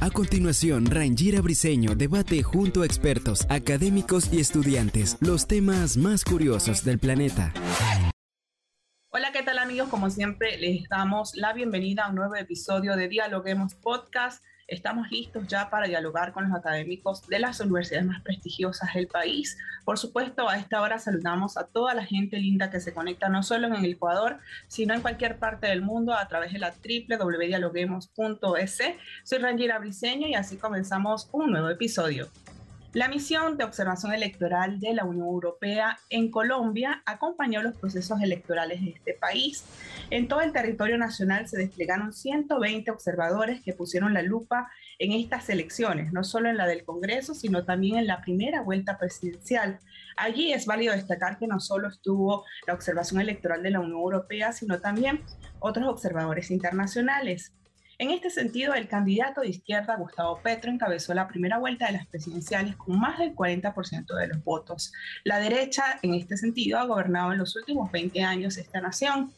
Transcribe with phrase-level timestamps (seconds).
[0.00, 6.84] A continuación, Rangira Briseño debate junto a expertos, académicos y estudiantes los temas más curiosos
[6.84, 7.52] del planeta.
[9.10, 9.88] Hola, ¿qué tal amigos?
[9.88, 15.48] Como siempre, les damos la bienvenida a un nuevo episodio de Dialoguemos Podcast estamos listos
[15.48, 19.58] ya para dialogar con los académicos de las universidades más prestigiosas del país.
[19.84, 23.42] Por supuesto, a esta hora saludamos a toda la gente linda que se conecta no
[23.42, 28.78] solo en el Ecuador, sino en cualquier parte del mundo a través de la www.dialoguemos.es.
[29.24, 32.28] Soy Rangira Briseño y así comenzamos un nuevo episodio.
[32.94, 38.80] La misión de observación electoral de la Unión Europea en Colombia acompañó los procesos electorales
[38.80, 39.62] de este país.
[40.08, 45.50] En todo el territorio nacional se desplegaron 120 observadores que pusieron la lupa en estas
[45.50, 49.80] elecciones, no solo en la del Congreso, sino también en la primera vuelta presidencial.
[50.16, 54.52] Allí es válido destacar que no solo estuvo la observación electoral de la Unión Europea,
[54.52, 55.20] sino también
[55.60, 57.52] otros observadores internacionales.
[58.00, 62.06] En este sentido, el candidato de izquierda, Gustavo Petro, encabezó la primera vuelta de las
[62.06, 64.92] presidenciales con más del 40% de los votos.
[65.24, 69.32] La derecha, en este sentido, ha gobernado en los últimos 20 años esta nación.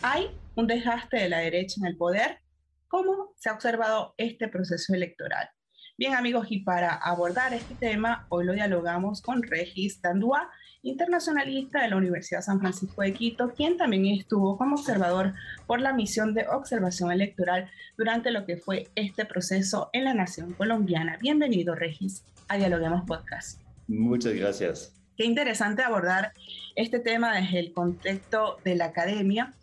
[0.00, 2.38] Hay un desgaste de la derecha en el poder.
[2.86, 5.50] ¿Cómo se ha observado este proceso electoral?
[5.96, 10.50] Bien amigos, y para abordar este tema, hoy lo dialogamos con Regis Dandúa,
[10.82, 15.34] internacionalista de la Universidad San Francisco de Quito, quien también estuvo como observador
[15.68, 20.54] por la misión de observación electoral durante lo que fue este proceso en la nación
[20.54, 21.16] colombiana.
[21.18, 23.60] Bienvenido, Regis, a Dialoguemos Podcast.
[23.86, 24.92] Muchas gracias.
[25.16, 26.32] Qué interesante abordar
[26.74, 29.54] este tema desde el contexto de la academia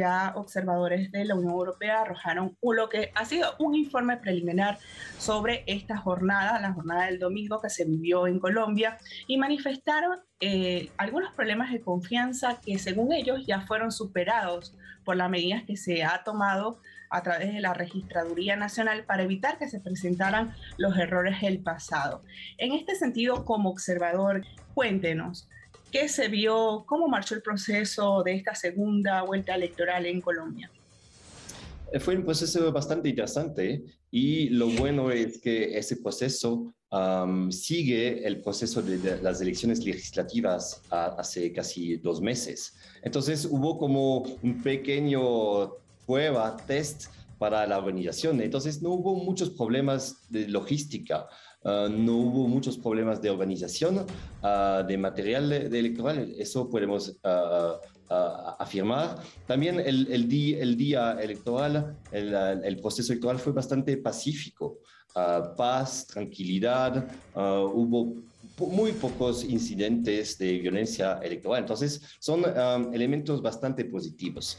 [0.00, 4.78] ya observadores de la Unión Europea arrojaron lo que ha sido un informe preliminar
[5.18, 10.90] sobre esta jornada, la jornada del domingo que se vivió en Colombia, y manifestaron eh,
[10.96, 14.74] algunos problemas de confianza que según ellos ya fueron superados
[15.04, 16.80] por las medidas que se ha tomado
[17.10, 22.22] a través de la Registraduría Nacional para evitar que se presentaran los errores del pasado.
[22.56, 24.44] En este sentido, como observador,
[24.74, 25.48] cuéntenos,
[25.90, 26.84] ¿Qué se vio?
[26.86, 30.70] ¿Cómo marchó el proceso de esta segunda vuelta electoral en Colombia?
[31.92, 36.72] Eh, fue un proceso bastante interesante y lo bueno es que ese proceso
[37.50, 42.74] sigue el proceso de, las elecciones legislativas hace casi dos meses.
[43.02, 45.74] Entonces hubo como un pequeño
[46.04, 47.06] prueba, test
[47.38, 48.40] para la organización.
[48.40, 51.28] Entonces no hubo muchos problemas de logística.
[51.62, 54.06] Ah, no hubo muchos problemas de organización,
[54.42, 57.78] ah, de material electoral, eso podemos ah,
[58.58, 59.18] afirmar.
[59.46, 64.78] También el, día electoral, el, proceso electoral fue bastante pacífico,
[65.56, 67.06] paz, tranquilidad,
[67.36, 68.16] hubo
[68.58, 71.60] muy pocos incidentes de violencia electoral.
[71.60, 72.42] Entonces, son
[72.92, 74.58] elementos bastante positivos.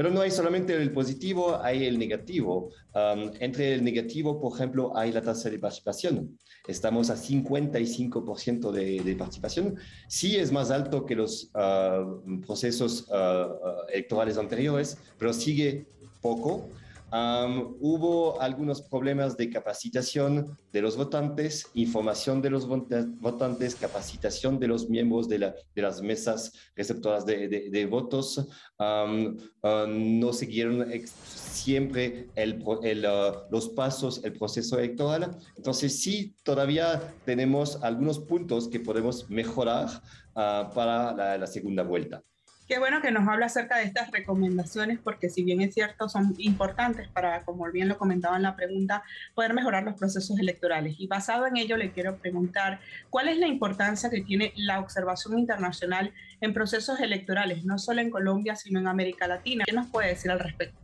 [0.00, 2.70] Pero no hay solamente el positivo, hay el negativo.
[2.94, 6.38] Um, entre el negativo, por ejemplo, hay la tasa de participación.
[6.66, 9.76] Estamos a 55% de, de, participación.
[10.08, 15.84] Sí es más alto que los uh, procesos uh, electorales anteriores, pero sigue
[16.22, 16.70] poco
[17.12, 24.88] hubo algunos problemas de capacitación de los votantes, información de los votantes, capacitación de los
[24.88, 28.46] miembros de, la, de las mesas receptoras de, votos.
[28.78, 35.36] no siguieron siempre el, el, uh, los pasos, el proceso electoral.
[35.56, 39.88] Entonces sí, todavía tenemos algunos puntos que podemos mejorar
[40.34, 42.22] uh, para la segunda vuelta.
[42.70, 46.36] Qué bueno que nos habla acerca de estas recomendaciones, porque si bien es cierto, son
[46.38, 49.02] importantes para, como bien lo comentaba en la pregunta,
[49.34, 50.94] poder mejorar los procesos electorales.
[51.00, 52.78] Y basado en ello, le quiero preguntar,
[53.10, 58.10] ¿cuál es la importancia que tiene la observación internacional en procesos electorales, no solo en
[58.10, 59.64] Colombia, sino en América Latina?
[59.66, 60.78] ¿Qué nos puede decir al respecto?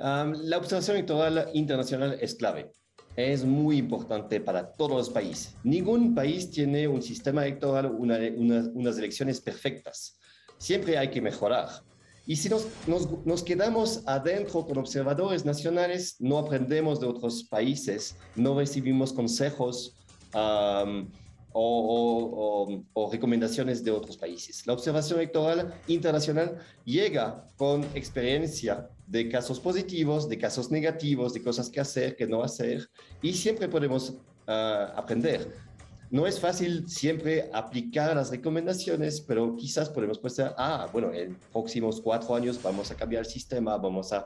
[0.00, 2.72] la observación electoral internacional es clave
[3.16, 5.56] es muy importante para todos los países.
[5.64, 10.17] Ningún país tiene un sistema electoral, unas elecciones perfectas
[10.58, 11.68] siempre hay que mejorar.
[12.26, 12.66] Y si nos,
[13.24, 19.96] nos, quedamos adentro con observadores nacionales, no aprendemos de otros países, no recibimos consejos
[21.52, 24.66] o, recomendaciones de otros países.
[24.66, 31.70] La observación electoral internacional llega con experiencia de casos positivos, de casos negativos, de cosas
[31.70, 32.90] que hacer, que no hacer,
[33.22, 34.14] y siempre podemos
[34.46, 35.67] ah, aprender.
[36.10, 42.00] No es fácil siempre aplicar las recomendaciones, pero quizás podemos pensar, ah, bueno, en próximos
[42.00, 44.24] cuatro años vamos a cambiar el sistema, vamos a,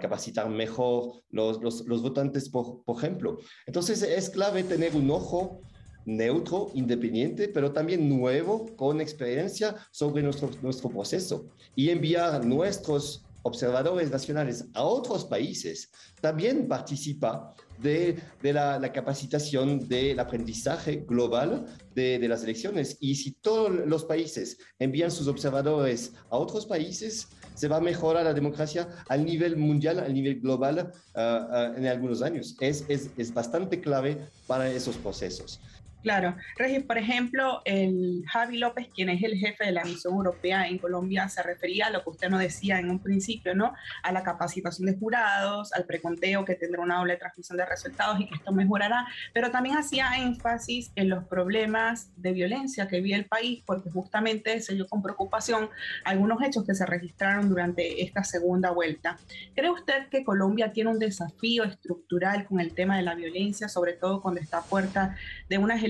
[0.00, 3.38] capacitar mejor los, los, votantes, por, ejemplo.
[3.66, 5.60] Entonces es clave tener un ojo
[6.04, 14.66] neutro, independiente, pero también nuevo, con experiencia sobre nuestro proceso y enviar nuestros observadores nacionales
[14.74, 15.90] a otros países,
[16.20, 22.96] también participa de, de la, capacitación del aprendizaje global de, de, las elecciones.
[23.00, 28.24] Y si todos los países envían sus observadores a otros países, se va a mejorar
[28.24, 32.56] la democracia al nivel mundial, al nivel global ah, ah, en algunos años.
[32.60, 35.60] Es, es, es bastante clave para esos procesos.
[36.02, 36.34] Claro.
[36.56, 40.78] Regis, por ejemplo, el Javi López, quien es el jefe de la misión europea en
[40.78, 43.74] Colombia, se refería a lo que usted nos decía en un principio, ¿no?
[44.02, 48.26] A la capacitación de jurados, al preconteo que tendrá una doble transmisión de resultados y
[48.26, 53.26] que esto mejorará, pero también hacía énfasis en los problemas de violencia que vive el
[53.26, 55.68] país, porque justamente se dio con preocupación
[56.04, 59.18] algunos hechos que se registraron durante esta segunda vuelta.
[59.54, 63.92] ¿Cree usted que Colombia tiene un desafío estructural con el tema de la violencia, sobre
[63.92, 65.16] todo cuando está a puerta
[65.48, 65.89] de unas elecciones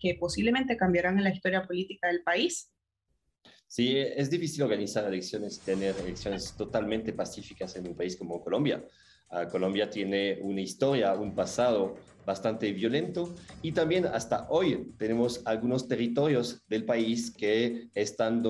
[0.00, 2.70] que posiblemente cambiarán en la historia política del país?
[3.66, 8.82] Sí, es difícil organizar elecciones, tener elecciones totalmente pacíficas en un país como Colombia.
[9.30, 15.88] Ah, Colombia tiene una historia, un pasado bastante violento y también hasta hoy tenemos algunos
[15.88, 18.42] territorios del país que están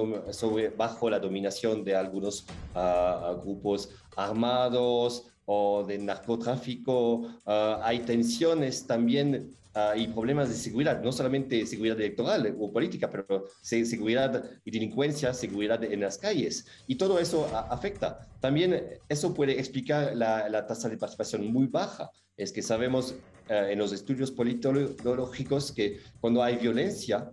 [0.77, 7.29] bajo la dominación de algunos ah, grupos armados o de narcotráfico.
[7.44, 13.09] Ah, hay tensiones también Ah, y problemas de seguridad, no solamente seguridad electoral o política,
[13.09, 16.67] pero seguridad y delincuencia, seguridad en las calles.
[16.89, 18.27] Y todo eso afecta.
[18.41, 22.11] También eso puede explicar la, tasa de participación muy baja.
[22.37, 23.15] Es que sabemos
[23.49, 27.31] eh, en los estudios politológicos que cuando hay violencia,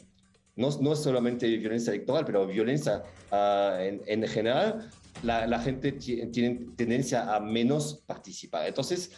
[0.55, 3.01] no, no solamente violencia electoral, pero violencia
[3.31, 4.87] ah, en, en, general,
[5.23, 8.67] la, la, gente tiene tendencia a menos participar.
[8.67, 9.09] Entonces,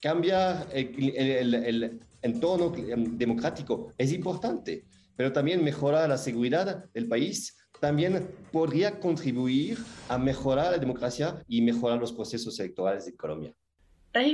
[0.00, 4.84] cambia el, entorno democrático es importante,
[5.16, 9.78] pero también mejorar la seguridad del país también podría contribuir
[10.08, 13.54] a mejorar la democracia y mejorar los procesos electorales de Colombia.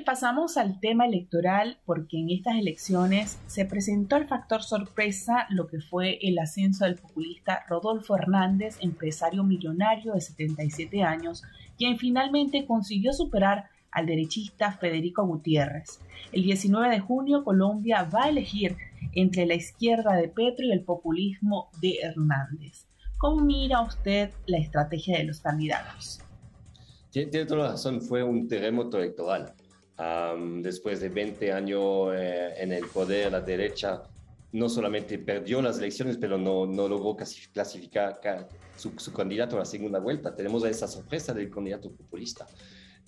[0.06, 5.80] Pasamos al tema electoral porque en estas elecciones se presentó el factor sorpresa, lo que
[5.80, 11.42] fue el ascenso del populista Rodolfo Hernández, empresario millonario de 77 años,
[11.76, 16.00] quien finalmente consiguió superar al derechista Federico Gutiérrez.
[16.32, 18.76] El 19 de junio Colombia va a elegir
[19.14, 22.86] entre la izquierda de Petro y el populismo de Hernández.
[23.18, 26.20] ¿Cómo mira usted la estrategia de los candidatos?
[27.10, 29.54] Tiene, toda la razón, fue un terremoto electoral.
[30.60, 34.02] después de 20 años eh, en el poder, la derecha
[34.50, 37.16] no solamente perdió las elecciones, pero no, no logró
[37.52, 38.18] clasificar
[38.76, 40.34] su, su, candidato a la segunda vuelta.
[40.34, 42.46] Tenemos esa sorpresa del candidato populista.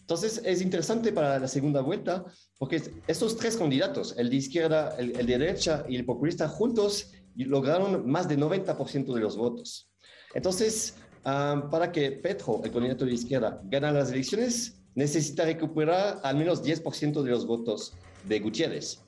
[0.07, 2.25] Entonces, es interesante para la segunda vuelta
[2.59, 8.09] porque estos tres candidatos, el de izquierda, el, de derecha y el populista, juntos lograron
[8.09, 9.91] más del 90% de los votos.
[10.33, 16.63] Entonces, para que Petro, el candidato de izquierda, gane las elecciones, necesita recuperar al menos
[16.63, 17.95] 10% de los votos
[18.29, 19.01] de Gutiérrez.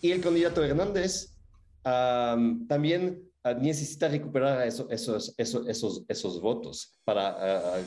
[0.00, 1.34] Y el candidato Hernández
[1.82, 3.29] también
[3.60, 7.82] necesita recuperar esos, esos, esos, esos, votos para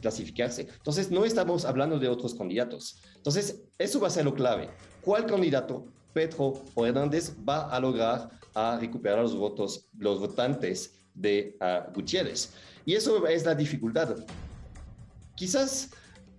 [0.00, 0.68] clasificarse.
[0.76, 3.02] Entonces, no estamos hablando de otros candidatos.
[3.16, 4.70] Entonces, eso va a ser lo clave.
[5.02, 11.56] ¿Cuál candidato, Petro o Hernández, va a lograr a recuperar los votos, los votantes de
[11.94, 12.52] Gutiérrez?
[12.86, 14.16] Y eso es la dificultad.
[15.34, 15.90] Quizás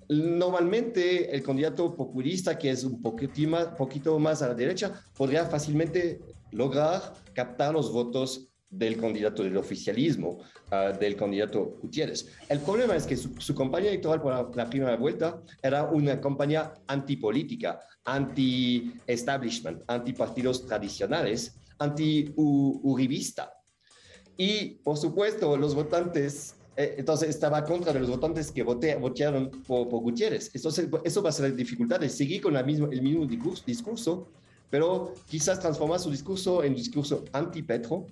[0.10, 5.46] normalmente el candidato populista, que es un poquito más, poquito más a la derecha, podría
[5.46, 6.20] fácilmente
[6.54, 10.40] lograr captar los votos del candidato del oficialismo,
[10.72, 12.28] ah, del candidato Gutiérrez.
[12.50, 17.80] El problema es que su, campaña electoral por la, primera vuelta era una campaña antipolítica,
[18.06, 23.54] anti-establishment, anti-partidos tradicionales, anti-uribista.
[24.36, 29.86] Y, por supuesto, los votantes eh, entonces estaba contra de los votantes que votaron por,
[29.86, 30.50] Gutiérrez.
[30.56, 34.32] Entonces, eso va a ser la dificultad de seguir con la misma, el mismo discurso,
[34.74, 38.08] pero quizás transformar su discurso en discurso anti-Petro,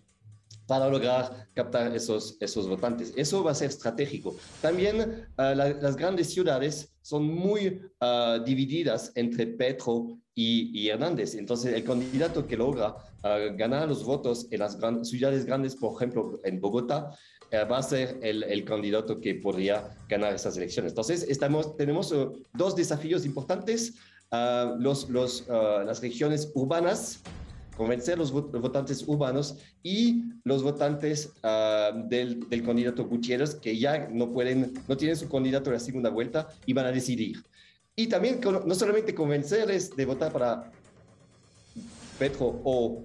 [0.68, 3.12] para lograr captar esos, esos votantes.
[3.16, 4.36] Eso va a ser estratégico.
[4.62, 7.82] También las grandes ciudades son muy
[8.46, 11.34] divididas entre Petro y, Hernández.
[11.34, 12.96] Entonces, el candidato que logra
[13.58, 17.10] ganar los votos en las ciudades grandes, por ejemplo, en Bogotá,
[17.52, 20.92] va a ser el, el, candidato que podría ganar esas elecciones.
[20.92, 22.14] Entonces, estamos, tenemos
[22.54, 23.96] dos desafíos importantes.
[24.34, 27.20] Uh, los, los, uh, las regiones urbanas,
[27.76, 34.32] convencer los votantes urbanos y los votantes uh, del, del, candidato Gutiérrez, que ya no
[34.32, 37.44] pueden, no tienen su candidato en la segunda vuelta y van a decidir.
[37.94, 40.72] Y también no solamente convencerles de votar para
[42.18, 43.04] Petro o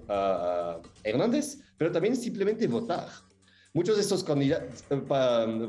[1.03, 3.09] Hernández, pero también simplemente votar
[3.77, 4.25] muchos de estos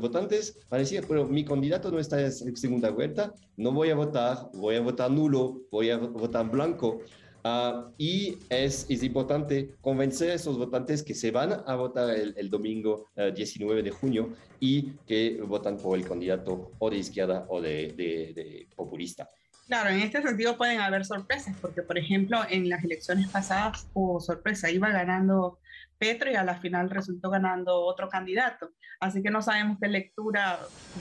[0.00, 4.76] votantes decir, pero mi candidato no está en segunda vuelta, no voy a votar, voy
[4.76, 7.02] a votar nulo, voy a votar blanco.
[7.44, 12.50] Uh, y es, es, importante convencer a esos votantes que se van a votar el,
[12.50, 17.60] domingo 19 eh, de junio y que votan por el candidato o de izquierda o
[17.60, 19.28] de, de, de populista.
[19.68, 24.18] Claro, en este sentido pueden haber sorpresas, porque por ejemplo en las elecciones pasadas hubo
[24.18, 25.58] sorpresa, iba ganando
[25.98, 28.70] Petro y a la final resultó ganando otro candidato.
[29.00, 30.58] Así que no sabemos qué lectura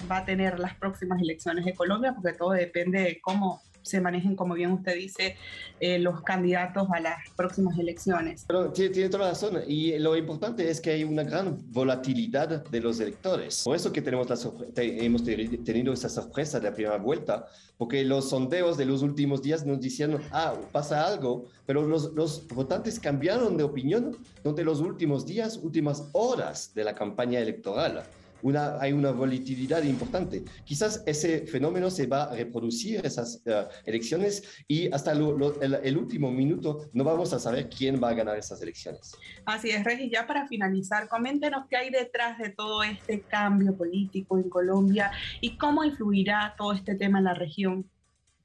[0.09, 4.35] va a tener las próximas elecciones de Colombia, porque todo depende de cómo se manejen,
[4.35, 5.35] como bien usted dice,
[5.79, 8.45] eh, los candidatos a las próximas elecciones.
[8.47, 12.65] Pero tiene, tiene, toda la razón y lo importante es que hay una gran volatilidad
[12.65, 13.63] de los electores.
[13.63, 14.37] Por eso que tenemos la
[14.75, 19.65] hemos tenido esa sorpresa de la primera vuelta, porque los sondeos de los últimos días
[19.65, 25.25] nos decían, ah, pasa algo, pero los, los votantes cambiaron de opinión durante los últimos
[25.25, 28.03] días, últimas horas de la campaña electoral
[28.41, 30.43] una, hay una volatilidad importante.
[30.63, 36.89] Quizás ese fenómeno se va a reproducir esas eh, elecciones y hasta el, último minuto
[36.93, 39.15] no vamos a saber quién va a ganar esas elecciones.
[39.45, 40.09] Así es, Regi.
[40.09, 45.57] Ya para finalizar, coméntenos qué hay detrás de todo este cambio político en Colombia y
[45.57, 47.89] cómo influirá todo este tema en la región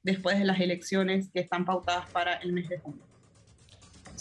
[0.03, 3.12] después de las elecciones que están pautadas para el mes de junio.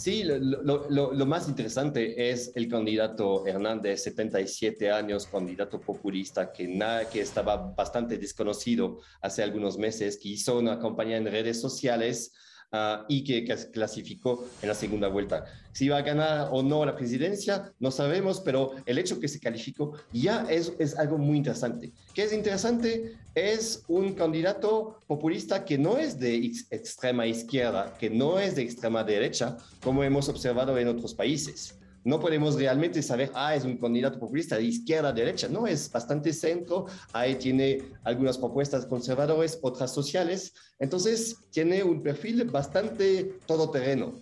[0.02, 7.20] Sí, lo, más interesante es el candidato Hernández, 77 años, candidato populista que, nada, que
[7.20, 12.32] estaba bastante desconocido hace algunos meses, que hizo una campaña en redes sociales
[12.74, 15.44] Ah, y que, clasificó en la segunda vuelta.
[15.72, 19.38] Si va a ganar o no la presidencia, no sabemos, pero el hecho que se
[19.38, 21.92] calificó ya es, es algo muy interesante.
[22.14, 23.14] ¿Qué es interesante?
[23.34, 26.34] Es un candidato populista que no es de
[26.70, 32.18] extrema izquierda, que no es de extrema derecha, como hemos observado en otros países no
[32.18, 35.48] podemos realmente saber, ah, es un candidato populista de izquierda derecha.
[35.48, 36.86] No, es bastante centro.
[37.12, 40.52] Ahí tiene algunas propuestas conservadoras, otras sociales.
[40.78, 44.14] Entonces, tiene un perfil bastante todoterreno.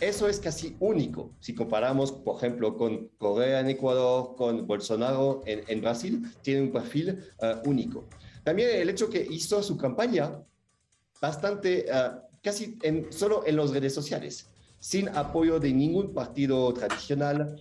[0.00, 1.32] Eso es casi único.
[1.40, 7.20] Si comparamos, por ejemplo, con Corea en Ecuador, con Bolsonaro en, Brasil, tiene un perfil
[7.40, 8.04] eh, único.
[8.44, 10.40] También el hecho que hizo su campaña
[11.20, 12.10] bastante, eh,
[12.42, 12.78] casi
[13.10, 14.53] solo en las redes sociales
[14.84, 17.56] sin apoyo de ningún partido tradicional,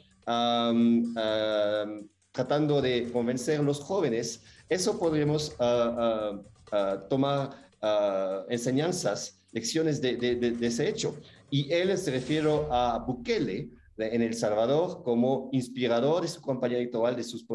[2.33, 6.37] tratando de convencer a los jóvenes, eso podríamos ah,
[6.73, 7.51] ah, tomar
[8.49, 11.15] enseñanzas, lecciones de, de, ese hecho.
[11.49, 17.15] Y él se refiere a Bukele, en El Salvador como inspirador de su campaña electoral,
[17.15, 17.45] de su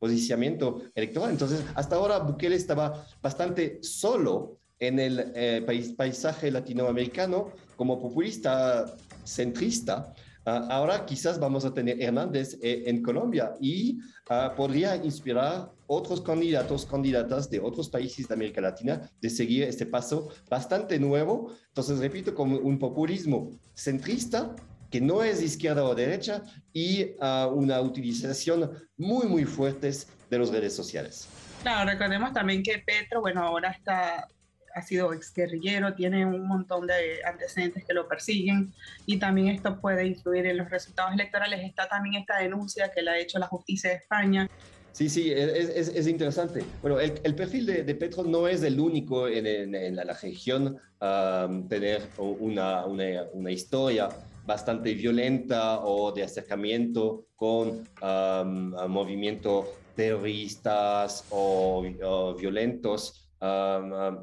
[0.00, 1.30] posicionamiento electoral.
[1.30, 5.64] Entonces, hasta ahora Bukele estaba bastante solo en el eh,
[5.96, 8.86] paisaje latinoamericano como populista
[9.22, 10.12] centrista.
[10.44, 16.20] Ah, ahora quizás vamos a tener Hernández eh, en Colombia y ah, podría inspirar otros
[16.20, 21.54] candidatos, candidatas de otros países de América Latina de seguir este paso bastante nuevo.
[21.68, 24.56] Entonces, repito, como un populismo centrista
[24.90, 29.92] que no es izquierda o derecha y uh, una utilización muy, muy fuerte
[30.28, 31.28] de las redes sociales.
[31.62, 34.26] Claro, recordemos también que Petro, bueno, ahora está
[34.74, 38.72] ha sido exguerrillero, tiene un montón de antecedentes que lo persiguen
[39.06, 41.60] y también esto puede influir en los resultados electorales.
[41.62, 44.48] Está también esta denuncia que le ha hecho la justicia de España.
[44.92, 46.62] Sí, sí, es, es, interesante.
[46.82, 50.76] Bueno, el, el perfil de, de, Petro no es el único en, en, la, región
[51.00, 54.10] a tener una, una, una, historia
[54.44, 63.31] bastante violenta o de acercamiento con um, movimientos terroristas o, o violentos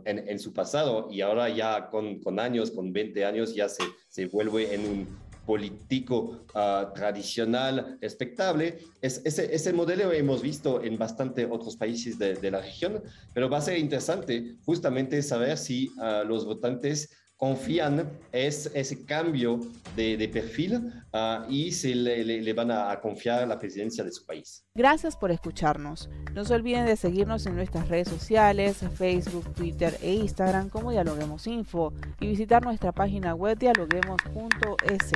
[0.05, 4.27] en, su pasado y ahora ya con, con, años, con 20 años, ya se, se
[4.27, 5.07] vuelve en un
[5.45, 8.77] político uh, tradicional respectable.
[9.01, 13.01] Es, ese, ese, modelo hemos visto en bastante otros países de, de, la región,
[13.33, 17.09] pero va a ser interesante justamente saber si uh, los votantes
[17.39, 19.61] confían es ese cambio
[19.95, 24.65] de, perfil ah, y se le, van a, confiar la presidencia de su país.
[24.75, 26.09] Gracias por escucharnos.
[26.33, 31.47] No se olviden de seguirnos en nuestras redes sociales, Facebook, Twitter e Instagram como Dialoguemos
[31.47, 35.11] Info y visitar nuestra página web dialoguemos.es.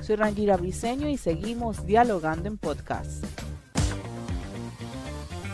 [0.00, 3.22] Soy Rangira Briseño y seguimos dialogando en podcast.